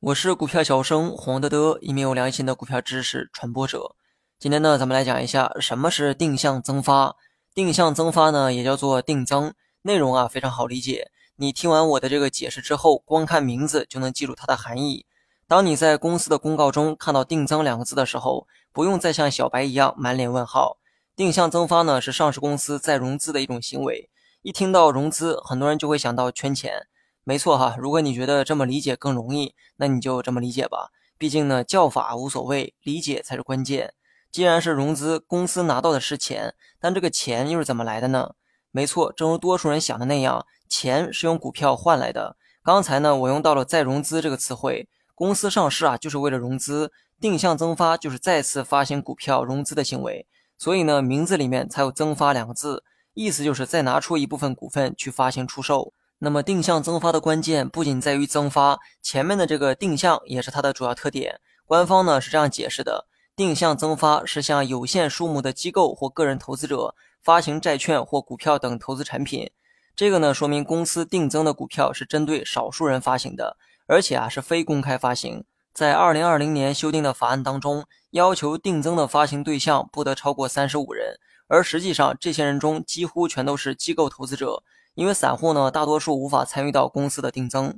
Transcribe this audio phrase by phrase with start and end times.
[0.00, 3.96] 我是股票小生黄德德，一名有良心的股票知识传播者。
[4.38, 7.16] 今天呢，咱们来讲一下什么是定向增发。
[7.52, 9.52] 定向增发呢，也叫做定增，
[9.82, 11.10] 内容啊非常好理解。
[11.34, 15.04] 你听完我的这个解释之后，光看名字就能记住它的含义。
[15.48, 20.78] 当你在公司的公告中看到“定增”两个字的时候，不用再像小白一样满脸问号。
[21.16, 24.08] 定向增发呢，是上市公司在融资的一种行为。
[24.44, 26.86] 一听到融资，很多人就会想到圈钱。
[27.24, 30.90] 没错哈，如果你觉得这么理解更容易，那你就这么理解吧。
[31.16, 33.94] 毕竟呢，叫法无所谓，理解才是关键。
[34.30, 38.34] 既然是融资，公司拿到的是钱，但这个钱又是怎么来的呢？
[38.70, 42.36] 没错，正如多数人想的那样，钱是用股票换来的。
[42.62, 50.26] 刚才呢，我用到了再融资这个词汇，公司上市啊，就是为了融资，定向增发就是再次发行股票融资的行为，
[50.58, 55.92] 所以呢，名字里面才有增发两个字，意思就是再拿出一部分股份去发行出售。
[56.18, 61.40] 那么定向增发的关键不仅在于增发，前面的这个定向也是它的主要特点。
[61.66, 69.50] 官方呢是这样解释的：定向增发是向有限数目的机构或个人投资者发行债券或股票等投资产品。
[69.96, 73.56] 这个呢说明公司定增的股票是针对少数人发行的，
[73.86, 75.44] 而且啊是非公开发行。
[75.72, 84.62] 在二零二零年修订的法案当中，要求定增的发行对象不得超过三十五人，而实际上这些人中几乎全都是机构投资者。
[84.94, 87.76] 因为散户呢，大多数无法参与到公司的定增。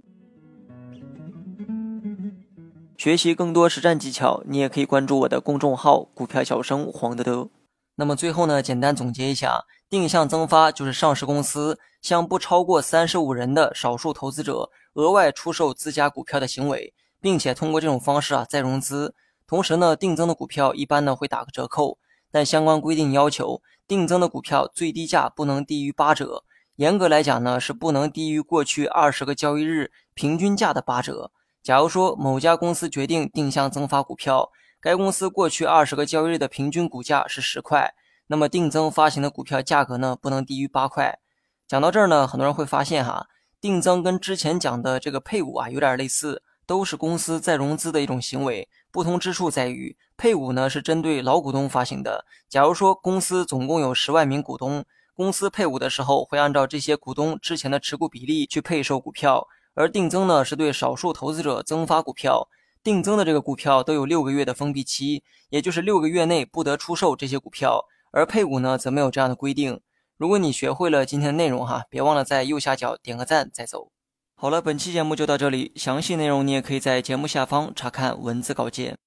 [2.99, 7.49] 学习更多实战技巧，你也可以关注我的公众号“股票小生黄德德”。
[7.97, 19.15] 那么最后呢，简单总结一下，定向增发就是上市公司向不超过三十五人的少数投资者额外出售自家股票的行为，并且通过这种方式啊再融资。
[19.47, 21.97] 同时呢，定增的股票一般呢会打个折扣，
[22.31, 26.45] 但相关规定要求，定增的股票最低价不能低于八折。
[26.77, 31.31] 严格来讲呢，是不能低于过去二十个交易日平均价的八折。
[31.63, 37.95] 假如说某家公司决定定向增发股票，该公司过去二十个交易日的平均股价是十块，
[38.27, 41.19] 那么定增发行的股票价格呢，不能低于八块。
[41.67, 43.27] 讲到这儿呢，很多人会发现哈，
[43.61, 48.69] 定增跟之前讲的这个配股啊有点类似，都是公司再融资的一种行为。
[48.93, 52.25] 不同之处在于，配股呢是针对老股东发行的。
[52.49, 54.85] 假如说公司总共有十万名股东。
[55.15, 62.51] 公司配股的时候，会按照这些股东之前的持股比例去配售股票，而定增呢，是对少数投资者增发股票。
[62.83, 67.87] 定增的这个股票都有六个月的封闭期，也就是六个月内不得出售这些股票。
[68.11, 69.81] 而配股呢，则没有这样的规定。
[70.19, 73.91] 如果你学会了今天的内容哈，别忘了在右下角点个赞再走。
[74.35, 78.99] 好了，本期节目就到这里，详细内容你也可以在节目下方查看文字稿件。